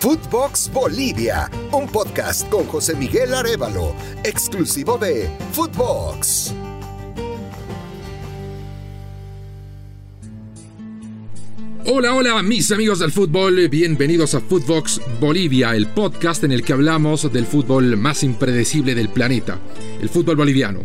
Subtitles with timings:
[0.00, 6.54] Footbox Bolivia, un podcast con José Miguel Arevalo, exclusivo de Footbox.
[11.84, 16.72] Hola, hola, mis amigos del fútbol, bienvenidos a Footbox Bolivia, el podcast en el que
[16.72, 19.58] hablamos del fútbol más impredecible del planeta,
[20.00, 20.80] el fútbol boliviano.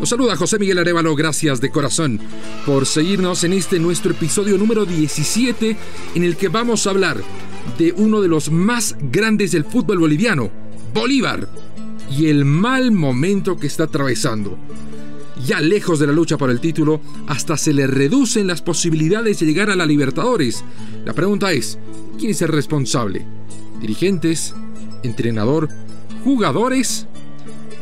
[0.00, 2.18] Los saluda José Miguel Arevalo, gracias de corazón
[2.66, 5.76] por seguirnos en este nuestro episodio número 17
[6.16, 7.18] en el que vamos a hablar
[7.78, 10.50] de uno de los más grandes del fútbol boliviano,
[10.94, 11.48] Bolívar,
[12.10, 14.56] y el mal momento que está atravesando.
[15.44, 19.46] Ya lejos de la lucha por el título, hasta se le reducen las posibilidades de
[19.46, 20.64] llegar a la Libertadores.
[21.04, 21.78] La pregunta es,
[22.18, 23.26] ¿quién es el responsable?
[23.80, 24.54] ¿Dirigentes?
[25.02, 25.68] ¿Entrenador?
[26.24, 27.06] ¿Jugadores?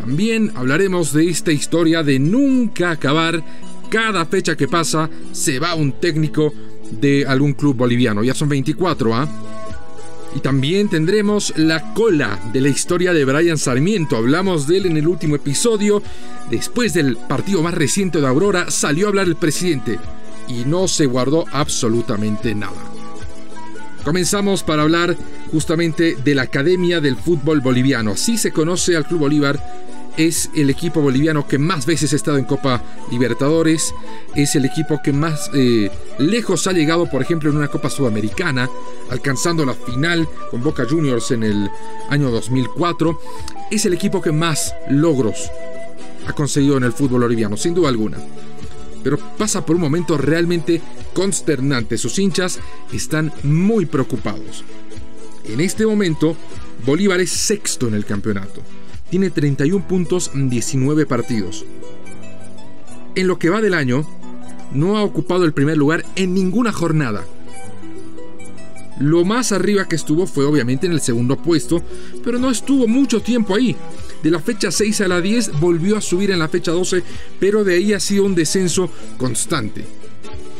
[0.01, 3.43] También hablaremos de esta historia de nunca acabar.
[3.89, 6.53] Cada fecha que pasa se va un técnico
[7.01, 8.25] de algún club boliviano.
[8.25, 9.29] Ya son 24, ¿ah?
[10.35, 14.17] Y también tendremos la cola de la historia de Brian Sarmiento.
[14.17, 16.03] Hablamos de él en el último episodio.
[16.51, 19.99] Después del partido más reciente de Aurora salió a hablar el presidente
[20.49, 22.83] y no se guardó absolutamente nada.
[24.05, 25.17] Comenzamos para hablar
[25.51, 28.13] justamente de la Academia del Fútbol Boliviano.
[28.13, 29.59] Así se conoce al Club Bolívar
[30.17, 33.95] es el equipo boliviano que más veces ha estado en Copa Libertadores,
[34.35, 38.69] es el equipo que más eh, lejos ha llegado, por ejemplo, en una Copa Sudamericana,
[39.11, 41.71] alcanzando la final con Boca Juniors en el
[42.11, 43.19] año 2004,
[43.71, 45.51] es el equipo que más logros
[46.27, 48.19] ha conseguido en el fútbol boliviano, sin duda alguna.
[49.03, 50.81] Pero pasa por un momento realmente
[51.13, 52.59] consternante, sus hinchas
[52.93, 54.65] están muy preocupados.
[55.45, 56.37] En este momento,
[56.87, 58.63] Bolívar es sexto en el campeonato
[59.15, 61.65] tiene 31 puntos en 19 partidos.
[63.15, 64.05] En lo que va del año,
[64.73, 67.25] no ha ocupado el primer lugar en ninguna jornada.
[68.99, 71.81] Lo más arriba que estuvo fue obviamente en el segundo puesto,
[72.25, 73.77] pero no estuvo mucho tiempo ahí.
[74.25, 77.05] De la fecha 6 a la 10 volvió a subir en la fecha 12,
[77.39, 79.85] pero de ahí ha sido un descenso constante.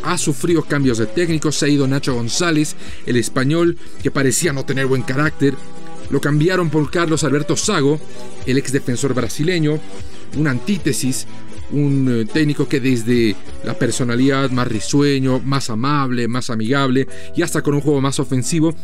[0.05, 4.65] Ha sufrido cambios de técnico, se ha ido Nacho González, el español que parecía no
[4.65, 5.55] tener buen carácter,
[6.11, 7.99] lo cambiaron por Carlos Alberto Sago,
[8.47, 9.79] el ex defensor brasileño,
[10.37, 11.27] una antítesis,
[11.71, 13.35] un eh, técnico que desde
[13.65, 18.75] la personalidad más risueño, más amable, más amigable y hasta con un juego más ofensivo,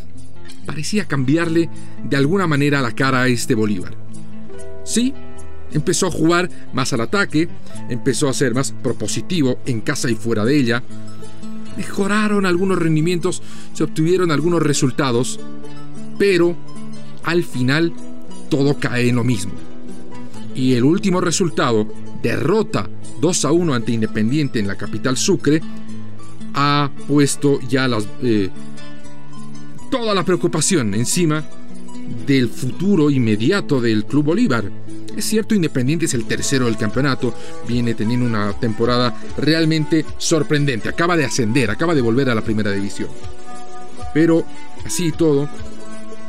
[0.67, 1.69] parecía cambiarle
[2.05, 3.95] de alguna manera la cara a este Bolívar.
[4.85, 5.15] Sí,
[5.73, 7.49] empezó a jugar más al ataque,
[7.89, 10.83] empezó a ser más propositivo en casa y fuera de ella,
[11.77, 13.43] mejoraron algunos rendimientos,
[13.73, 15.39] se obtuvieron algunos resultados,
[16.19, 16.57] pero
[17.25, 17.93] al final
[18.49, 19.53] todo cae en lo mismo.
[20.55, 21.87] Y el último resultado,
[22.23, 22.89] derrota
[23.21, 25.61] 2 a 1 ante Independiente en la capital Sucre,
[26.55, 28.51] ha puesto ya las, eh,
[29.91, 31.45] toda la preocupación encima
[32.27, 34.71] del futuro inmediato del Club Bolívar.
[35.17, 37.35] Es cierto, Independiente es el tercero del campeonato,
[37.67, 42.73] viene teniendo una temporada realmente sorprendente, acaba de ascender, acaba de volver a la primera
[42.73, 43.09] división.
[44.15, 44.45] Pero
[44.85, 45.49] así y todo,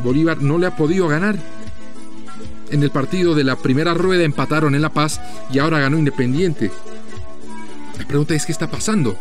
[0.03, 1.38] Bolívar no le ha podido ganar.
[2.69, 5.19] En el partido de la primera rueda empataron en La Paz
[5.51, 6.72] y ahora ganó Independiente.
[8.00, 9.17] La pregunta es qué está pasando.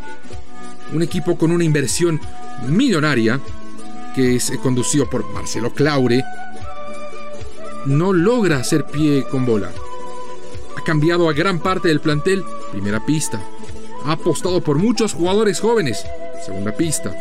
[0.93, 2.21] Un equipo con una inversión
[2.69, 3.41] millonaria,
[4.15, 6.25] que es conducido por Marcelo Claure,
[7.87, 9.71] no logra hacer pie con bola.
[10.77, 13.41] Ha cambiado a gran parte del plantel, primera pista.
[14.05, 16.05] Ha apostado por muchos jugadores jóvenes,
[16.45, 17.15] segunda pista.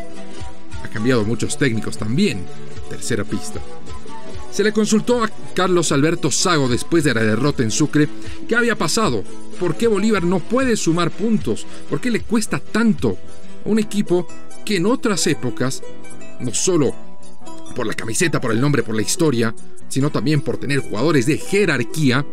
[0.83, 2.45] Ha cambiado muchos técnicos también,
[2.89, 3.61] tercera pista.
[4.51, 8.09] Se le consultó a Carlos Alberto Sago después de la derrota en Sucre
[8.47, 9.23] qué había pasado,
[9.59, 13.17] por qué Bolívar no puede sumar puntos, por qué le cuesta tanto
[13.65, 14.27] a un equipo
[14.65, 15.83] que en otras épocas,
[16.39, 16.95] no solo
[17.75, 19.53] por la camiseta, por el nombre, por la historia,
[19.87, 22.25] sino también por tener jugadores de jerarquía,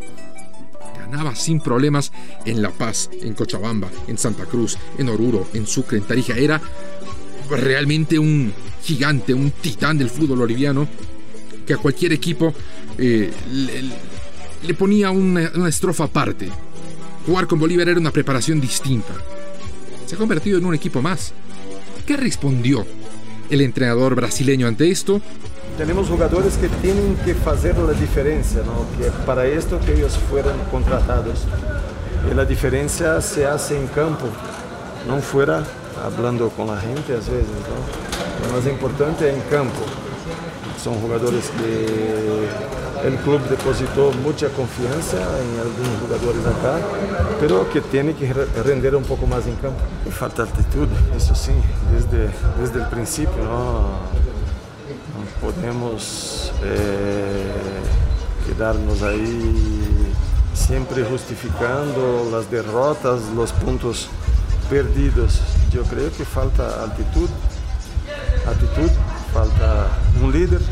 [0.99, 2.13] ganaba sin problemas
[2.45, 6.35] en La Paz, en Cochabamba, en Santa Cruz, en Oruro, en Sucre, en Tarija.
[6.37, 6.61] Era
[7.49, 8.53] realmente un
[8.87, 10.87] gigante, un titán del fútbol boliviano,
[11.67, 12.55] que a cualquier equipo
[12.97, 13.33] eh,
[14.63, 16.49] le, ponía una, estrofa aparte.
[17.27, 19.13] Jugar con Bolívar era una preparación distinta.
[20.07, 21.33] Se ha convertido en un equipo más.
[22.07, 22.87] ¿Qué respondió
[23.51, 25.21] el entrenador brasileño ante esto?
[25.77, 28.87] Tenemos jugadores que tienen que hacer la diferencia, ¿no?
[28.97, 31.41] que para esto que ellos fueron contratados.
[32.31, 34.27] Y la diferencia se hace en campo,
[35.09, 35.65] no fuera
[36.05, 37.33] hablando con la gente a veces.
[37.33, 38.16] ¿no?
[38.43, 39.81] Lo más importante es en campo.
[40.83, 46.79] Son jugadores que el club depositó mucha confianza en algunos jugadores acá,
[47.41, 49.81] pero que tienen que render un poco más en campo.
[50.11, 51.53] Falta actitud, eso sí,
[51.93, 52.31] desde,
[52.61, 53.43] desde el principio.
[53.45, 54.27] ¿no?
[55.41, 57.53] podemos eh,
[58.47, 60.15] quedarnos ahí
[60.55, 64.09] siempre justificando las derrotas, los puntos
[64.71, 65.41] perdidos.
[65.73, 67.29] Yo creo que falta altitud,
[68.47, 68.91] actitud,
[69.33, 69.89] falta
[70.23, 70.63] un líder, eh,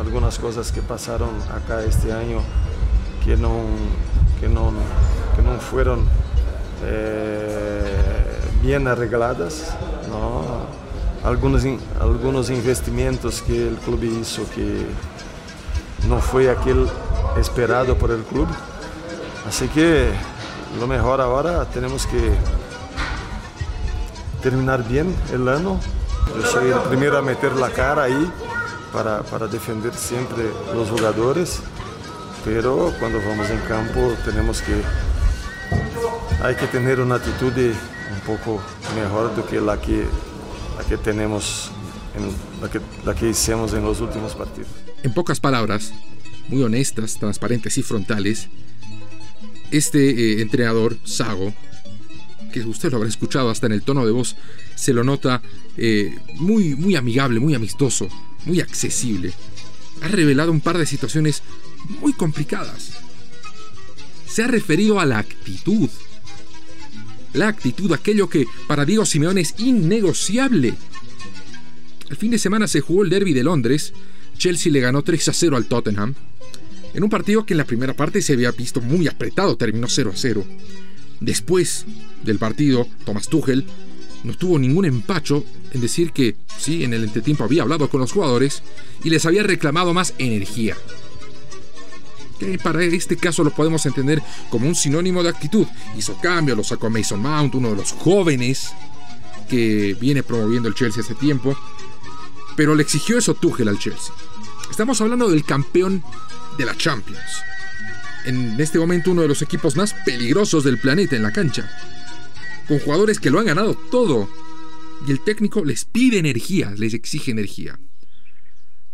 [0.00, 2.40] algunas cosas que pasaron acá este año
[3.24, 3.60] que no,
[4.40, 4.72] que no,
[5.34, 6.06] que no fueron
[6.84, 9.74] eh, bien arregladas,
[11.24, 11.62] Algunos,
[12.00, 14.86] algunos investimentos que el club hizo que
[16.06, 16.86] no fue aquel
[17.38, 18.46] esperado por el club.
[19.48, 20.10] Así que
[20.78, 22.36] lo mejor ahora tenemos que
[24.44, 25.80] terminar bien el año.
[26.36, 28.30] Yo soy el primero a meter la cara ahí
[28.92, 30.44] para, para defender siempre
[30.74, 31.60] los jugadores,
[32.44, 34.74] pero cuando vamos en campo tenemos que
[36.42, 38.60] hay que tener una actitud un poco
[38.94, 40.04] mejor do que la que,
[40.76, 41.70] la que tenemos,
[42.14, 42.28] en,
[42.60, 44.68] la, que, la que hicimos en los últimos partidos.
[45.02, 45.90] En pocas palabras,
[46.48, 48.48] muy honestas, transparentes y frontales,
[49.70, 51.54] este eh, entrenador, Sago,
[52.54, 54.36] que usted lo habrá escuchado hasta en el tono de voz,
[54.76, 55.42] se lo nota
[55.76, 58.08] eh, muy, muy amigable, muy amistoso,
[58.46, 59.32] muy accesible.
[60.02, 61.42] Ha revelado un par de situaciones
[62.00, 62.92] muy complicadas.
[64.28, 65.88] Se ha referido a la actitud.
[67.32, 70.74] La actitud, aquello que para Diego Simeone es innegociable.
[72.08, 73.92] El fin de semana se jugó el derby de Londres.
[74.38, 76.14] Chelsea le ganó 3 a 0 al Tottenham
[76.94, 80.12] en un partido que en la primera parte se había visto muy apretado, terminó 0
[80.14, 80.44] a 0.
[81.24, 81.86] Después
[82.22, 83.64] del partido, Thomas Tuchel
[84.24, 85.42] no tuvo ningún empacho
[85.72, 88.62] en decir que sí, en el entretiempo había hablado con los jugadores
[89.02, 90.76] y les había reclamado más energía.
[92.38, 95.66] Que para este caso lo podemos entender como un sinónimo de actitud.
[95.96, 98.72] Hizo cambio, lo sacó Mason Mount, uno de los jóvenes
[99.48, 101.56] que viene promoviendo el Chelsea hace tiempo,
[102.54, 104.12] pero le exigió eso Tuchel al Chelsea.
[104.70, 106.02] Estamos hablando del campeón
[106.58, 107.20] de la Champions.
[108.24, 111.70] En este momento uno de los equipos más peligrosos del planeta en la cancha.
[112.66, 114.28] Con jugadores que lo han ganado todo.
[115.06, 117.78] Y el técnico les pide energía, les exige energía.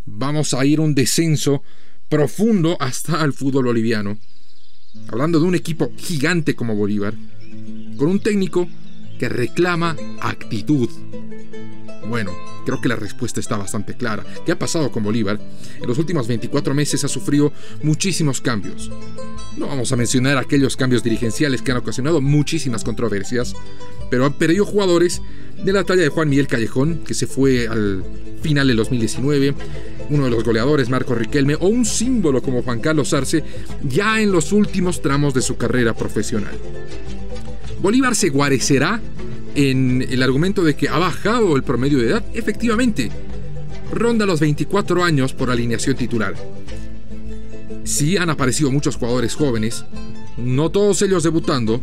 [0.06, 1.62] Vamos a ir un descenso
[2.08, 4.18] profundo hasta el fútbol boliviano.
[5.08, 7.14] Hablando de un equipo gigante como Bolívar.
[7.96, 8.68] Con un técnico
[9.20, 10.88] que reclama actitud.
[12.08, 12.32] Bueno,
[12.64, 14.24] creo que la respuesta está bastante clara.
[14.46, 15.38] ¿Qué ha pasado con Bolívar?
[15.78, 17.52] En los últimos 24 meses ha sufrido
[17.82, 18.90] muchísimos cambios.
[19.58, 23.54] No vamos a mencionar aquellos cambios dirigenciales que han ocasionado muchísimas controversias,
[24.10, 25.20] pero han perdido jugadores
[25.62, 28.02] de la talla de Juan Miguel Callejón, que se fue al
[28.40, 29.54] final del 2019,
[30.08, 33.44] uno de los goleadores Marco Riquelme o un símbolo como Juan Carlos Arce
[33.82, 36.58] ya en los últimos tramos de su carrera profesional.
[37.80, 39.00] Bolívar se guarecerá
[39.54, 43.10] en el argumento de que ha bajado el promedio de edad, efectivamente,
[43.92, 46.34] ronda los 24 años por alineación titular.
[47.84, 49.84] Sí han aparecido muchos jugadores jóvenes,
[50.36, 51.80] no todos ellos debutando,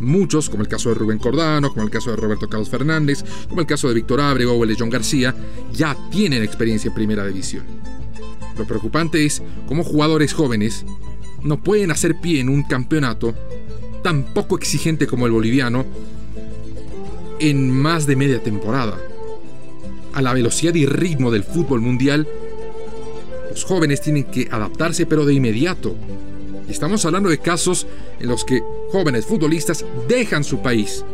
[0.00, 3.60] muchos, como el caso de Rubén Cordano, como el caso de Roberto Carlos Fernández, como
[3.60, 5.34] el caso de Víctor Abrego o el de John García,
[5.72, 7.64] ya tienen experiencia en primera división.
[8.58, 10.84] Lo preocupante es cómo jugadores jóvenes
[11.42, 13.34] no pueden hacer pie en un campeonato
[14.06, 15.84] tan poco exigente como el boliviano
[17.40, 18.96] en más de media temporada.
[20.14, 22.28] A la velocidad y ritmo del fútbol mundial,
[23.50, 25.96] los jóvenes tienen que adaptarse pero de inmediato.
[26.68, 27.88] Estamos hablando de casos
[28.20, 31.04] en los que jóvenes futbolistas dejan su país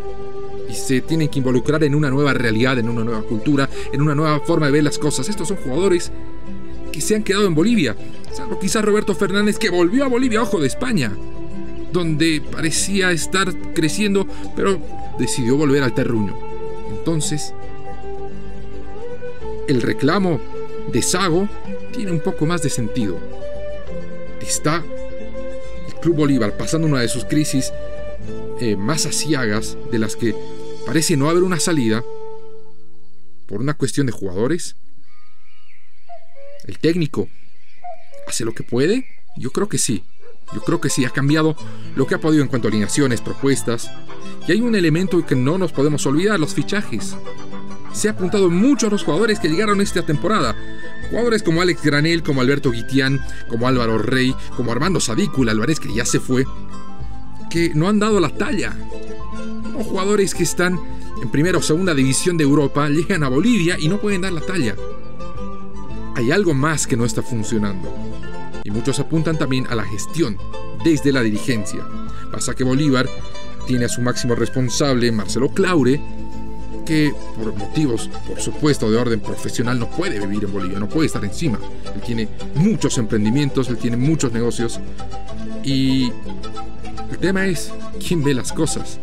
[0.68, 4.14] y se tienen que involucrar en una nueva realidad, en una nueva cultura, en una
[4.14, 5.30] nueva forma de ver las cosas.
[5.30, 6.12] Estos son jugadores
[6.92, 7.96] que se han quedado en Bolivia,
[8.32, 11.16] salvo quizás Roberto Fernández que volvió a Bolivia, ojo de España,
[11.92, 14.80] donde parecía estar creciendo, pero
[15.18, 16.36] decidió volver al terruño.
[16.90, 17.54] Entonces,
[19.68, 20.40] el reclamo
[20.92, 21.48] de Sago
[21.92, 23.18] tiene un poco más de sentido.
[24.40, 24.84] Está
[25.86, 27.72] el Club Bolívar pasando una de sus crisis
[28.60, 30.34] eh, más asiagas, de las que
[30.86, 32.02] parece no haber una salida,
[33.46, 34.76] por una cuestión de jugadores.
[36.64, 37.28] El técnico
[38.26, 39.04] hace lo que puede,
[39.36, 40.04] yo creo que sí.
[40.54, 41.56] Yo creo que sí ha cambiado
[41.96, 43.90] lo que ha podido en cuanto a alineaciones, propuestas.
[44.46, 47.16] Y hay un elemento que no nos podemos olvidar, los fichajes.
[47.92, 50.56] Se ha apuntado mucho a los jugadores que llegaron esta temporada.
[51.10, 55.92] Jugadores como Alex Granel, como Alberto Guitián, como Álvaro Rey, como Armando Sadícula Álvarez, que
[55.92, 56.46] ya se fue,
[57.50, 58.74] que no han dado la talla.
[59.78, 60.78] O jugadores que están
[61.22, 64.40] en primera o segunda división de Europa, llegan a Bolivia y no pueden dar la
[64.40, 64.74] talla.
[66.14, 67.90] Hay algo más que no está funcionando
[68.64, 70.38] y muchos apuntan también a la gestión
[70.84, 71.86] desde la dirigencia.
[72.30, 73.08] Pasa que Bolívar
[73.66, 76.00] tiene a su máximo responsable, Marcelo Claure,
[76.84, 81.06] que por motivos, por supuesto, de orden profesional no puede vivir en Bolivia, no puede
[81.06, 81.58] estar encima.
[81.94, 84.80] Él tiene muchos emprendimientos, él tiene muchos negocios
[85.62, 86.10] y
[87.10, 87.72] el tema es
[88.06, 88.98] quién ve las cosas.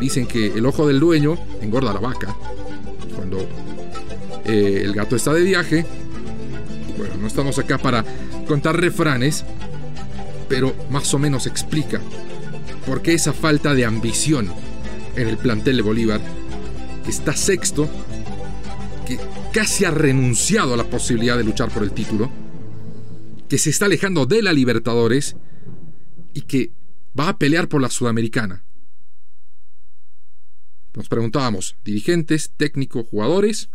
[0.00, 2.34] Dicen que el ojo del dueño engorda la vaca.
[3.14, 3.38] Cuando
[4.44, 5.84] eh, el gato está de viaje,
[7.00, 8.04] bueno, no estamos acá para
[8.46, 9.46] contar refranes,
[10.50, 11.98] pero más o menos explica
[12.84, 14.52] por qué esa falta de ambición
[15.16, 16.20] en el plantel de Bolívar,
[17.02, 17.88] que está sexto,
[19.06, 19.18] que
[19.50, 22.30] casi ha renunciado a la posibilidad de luchar por el título,
[23.48, 25.36] que se está alejando de la Libertadores
[26.34, 26.72] y que
[27.18, 28.62] va a pelear por la Sudamericana.
[30.94, 33.70] Nos preguntábamos, dirigentes, técnico, jugadores.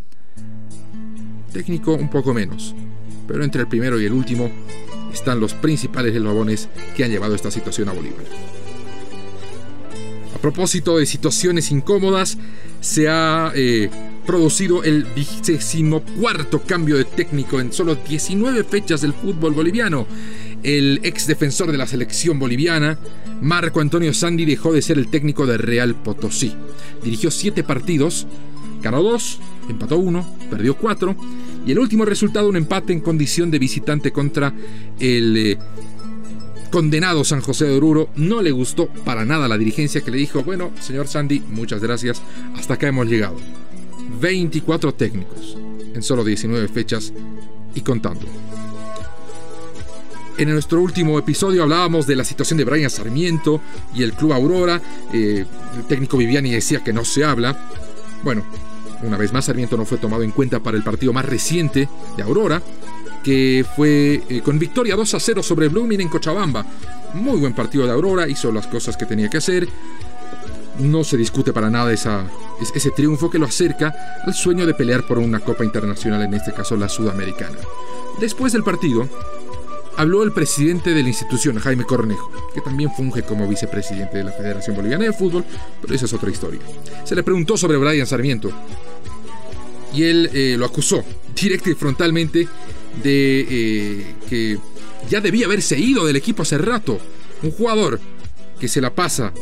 [1.56, 2.76] Técnico un poco menos,
[3.30, 4.52] pero entre el primero y el último
[5.14, 8.26] están los principales eslabones que han llevado esta situación a Bolívar.
[10.36, 12.38] A propósito de situaciones incómodas,
[12.82, 13.90] se ha eh,
[14.26, 20.08] producido el vigésimo cuarto cambio de técnico en solo 19 fechas del fútbol boliviano.
[20.62, 23.00] El ex defensor de la selección boliviana,
[23.42, 26.52] Marco Antonio Sandi, dejó de ser el técnico de Real Potosí.
[27.02, 28.28] Dirigió 7 partidos,
[28.82, 31.16] ganó 2, empató 1, perdió 4
[31.66, 34.54] y el último resultado un empate en condición de visitante contra
[35.00, 35.58] el eh,
[36.72, 40.44] condenado San José de Oruro no le gustó para nada la dirigencia que le dijo,
[40.44, 42.22] bueno, señor Sandy, muchas gracias,
[42.56, 43.38] hasta acá hemos llegado.
[44.20, 45.58] 24 técnicos
[45.94, 47.14] en solo 19 fechas
[47.74, 48.26] y contando.
[50.38, 53.62] En nuestro último episodio hablábamos de la situación de Brian Sarmiento
[53.96, 54.82] y el Club Aurora.
[55.14, 55.46] Eh,
[55.78, 57.70] el técnico Viviani decía que no se habla.
[58.22, 58.44] Bueno,
[59.06, 62.24] una vez más Sarmiento no fue tomado en cuenta para el partido más reciente de
[62.24, 62.62] Aurora
[63.26, 66.64] que fue eh, con victoria 2 a 0 sobre Blooming en Cochabamba.
[67.16, 69.68] Muy buen partido de Aurora, hizo las cosas que tenía que hacer.
[70.78, 72.28] No se discute para nada esa,
[72.76, 76.54] ese triunfo que lo acerca al sueño de pelear por una Copa Internacional, en este
[76.54, 77.58] caso la Sudamericana.
[78.20, 79.10] Después del partido,
[79.98, 84.34] habló el presidente de la institución, Jaime Cornejo, que también funge como vicepresidente de la
[84.34, 85.44] Federación Boliviana de Fútbol,
[85.82, 86.60] pero esa es otra historia.
[87.04, 88.52] Se le preguntó sobre Brian Sarmiento
[89.96, 92.48] y él eh, lo acusó directa y frontalmente
[93.02, 94.58] de eh, que
[95.10, 97.00] ya debía haberse ido del equipo hace rato.
[97.44, 98.00] Un jugador
[98.60, 99.34] que se la pasa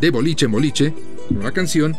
[0.00, 0.94] de boliche en boliche,
[1.28, 1.96] con la canción,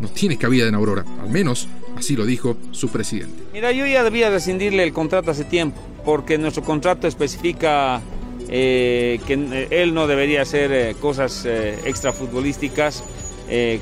[0.00, 1.04] no tiene cabida en Aurora.
[1.22, 3.44] Al menos así lo dijo su presidente.
[3.52, 8.00] Mira, yo ya debía rescindirle el contrato hace tiempo, porque nuestro contrato especifica
[8.48, 11.46] eh, que él no debería hacer eh, cosas
[11.84, 13.04] extrafutbolísticas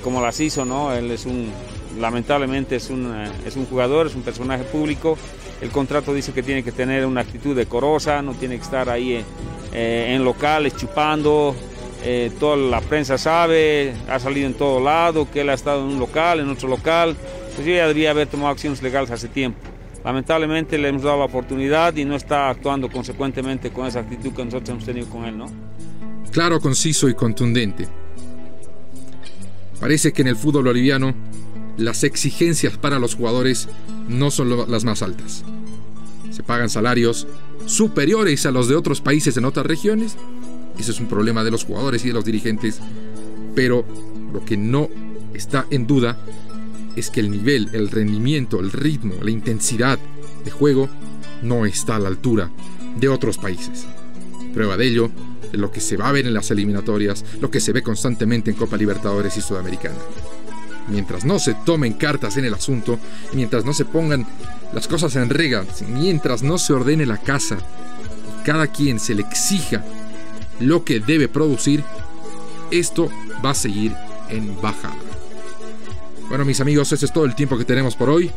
[0.03, 0.95] como las hizo, ¿no?
[0.95, 1.51] Él es un,
[1.99, 3.13] lamentablemente es un,
[3.47, 5.17] es un jugador, es un personaje público
[5.61, 9.25] el contrato dice que tiene que tener una actitud decorosa, no tiene que estar ahí
[9.73, 11.57] eh, en locales chupando.
[12.05, 15.95] Eh, toda la prensa sabe, ha salido en todo lado, que él ha estado en
[15.95, 17.17] un local, en otro local.
[17.55, 19.59] Pues ya debería haber tomado acciones legales hace tiempo.
[20.05, 24.45] Lamentablemente le hemos dado la oportunidad y no está actuando consecuentemente con esa actitud que
[24.45, 25.47] nosotros hemos tenido con él, ¿no?
[26.31, 27.89] Claro, conciso y contundente.
[29.81, 31.15] Parece que en el fútbol boliviano
[31.77, 33.69] las exigencias para los jugadores
[34.09, 35.45] no son las más altas.
[36.31, 37.27] Se pagan salarios
[37.67, 40.17] superiores a los de otros países en otras regiones.
[40.79, 42.81] Ese es un problema de los jugadores y de los dirigentes.
[43.55, 43.85] Pero
[44.33, 44.89] lo que no
[45.35, 46.19] está en duda
[46.95, 49.99] es que el nivel, el rendimiento, el ritmo, la intensidad
[50.45, 50.89] de juego
[51.43, 52.51] no está a la altura
[52.99, 53.87] de otros países.
[54.55, 55.11] Prueba de ello
[55.53, 58.51] de lo que se va a ver en las eliminatorias, lo que se ve constantemente
[58.51, 59.97] en Copa Libertadores y Sudamericana
[60.89, 62.99] mientras no se tomen cartas en el asunto,
[63.33, 64.27] mientras no se pongan
[64.73, 67.59] las cosas en regla, mientras no se ordene la casa
[68.45, 69.85] cada quien se le exija
[70.61, 71.83] lo que debe producir,
[72.71, 73.11] esto
[73.45, 73.93] va a seguir
[74.29, 74.95] en bajada.
[76.29, 78.31] Bueno mis amigos, ese es todo el tiempo que tenemos por hoy.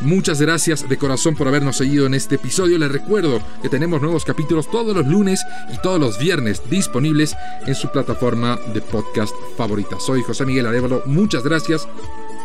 [0.00, 2.78] Muchas gracias de corazón por habernos seguido en este episodio.
[2.78, 7.36] Les recuerdo que tenemos nuevos capítulos todos los lunes y todos los viernes disponibles
[7.66, 10.00] en su plataforma de podcast favorita.
[10.00, 11.02] Soy José Miguel Arevalo.
[11.06, 11.86] Muchas gracias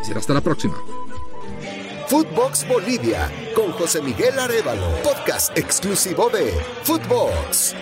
[0.02, 0.76] y será hasta la próxima.
[2.10, 6.52] Footbox Bolivia con José Miguel Arevalo, podcast exclusivo de
[6.84, 7.76] Footbox.